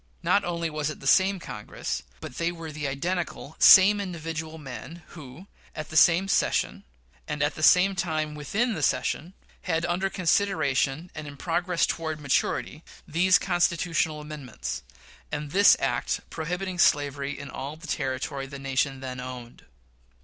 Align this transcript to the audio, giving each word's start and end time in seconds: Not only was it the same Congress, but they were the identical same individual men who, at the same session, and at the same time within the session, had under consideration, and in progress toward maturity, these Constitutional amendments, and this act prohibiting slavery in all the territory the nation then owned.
Not 0.23 0.43
only 0.43 0.71
was 0.71 0.89
it 0.89 0.99
the 0.99 1.05
same 1.05 1.37
Congress, 1.37 2.01
but 2.21 2.39
they 2.39 2.51
were 2.51 2.71
the 2.71 2.87
identical 2.87 3.55
same 3.59 4.01
individual 4.01 4.57
men 4.57 5.03
who, 5.09 5.45
at 5.75 5.89
the 5.89 5.95
same 5.95 6.27
session, 6.27 6.83
and 7.27 7.43
at 7.43 7.53
the 7.53 7.61
same 7.61 7.93
time 7.93 8.33
within 8.33 8.73
the 8.73 8.81
session, 8.81 9.35
had 9.61 9.85
under 9.85 10.09
consideration, 10.09 11.11
and 11.13 11.27
in 11.27 11.37
progress 11.37 11.85
toward 11.85 12.19
maturity, 12.19 12.83
these 13.07 13.37
Constitutional 13.37 14.21
amendments, 14.21 14.81
and 15.31 15.51
this 15.51 15.77
act 15.79 16.21
prohibiting 16.31 16.79
slavery 16.79 17.37
in 17.37 17.51
all 17.51 17.75
the 17.75 17.85
territory 17.85 18.47
the 18.47 18.57
nation 18.57 19.01
then 19.01 19.19
owned. 19.19 19.65